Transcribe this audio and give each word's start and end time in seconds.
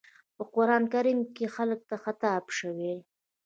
په 0.35 0.43
قرآن 0.55 0.83
کريم 0.93 1.19
کې 1.35 1.45
خلکو 1.55 1.85
ته 1.89 1.95
خطاب 2.03 2.43
شوی. 2.59 2.93